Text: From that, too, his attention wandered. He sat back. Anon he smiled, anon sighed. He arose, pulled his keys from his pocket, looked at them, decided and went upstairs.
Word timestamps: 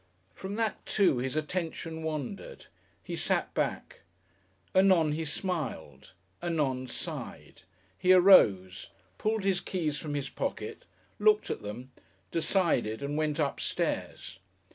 From 0.33 0.55
that, 0.55 0.83
too, 0.87 1.19
his 1.19 1.35
attention 1.35 2.01
wandered. 2.01 2.65
He 3.03 3.15
sat 3.15 3.53
back. 3.53 3.99
Anon 4.73 5.11
he 5.11 5.25
smiled, 5.25 6.13
anon 6.41 6.87
sighed. 6.87 7.61
He 7.99 8.11
arose, 8.11 8.89
pulled 9.19 9.43
his 9.43 9.61
keys 9.61 9.99
from 9.99 10.15
his 10.15 10.27
pocket, 10.27 10.85
looked 11.19 11.51
at 11.51 11.61
them, 11.61 11.91
decided 12.31 13.03
and 13.03 13.15
went 13.15 13.37
upstairs. 13.37 14.39